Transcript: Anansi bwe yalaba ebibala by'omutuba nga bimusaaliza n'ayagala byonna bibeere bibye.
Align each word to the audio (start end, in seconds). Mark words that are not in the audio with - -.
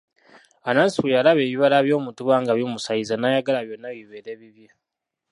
Anansi 0.69 0.97
bwe 0.99 1.15
yalaba 1.15 1.41
ebibala 1.45 1.77
by'omutuba 1.85 2.35
nga 2.41 2.53
bimusaaliza 2.57 3.15
n'ayagala 3.17 3.59
byonna 3.67 3.89
bibeere 3.95 4.31
bibye. 4.39 4.69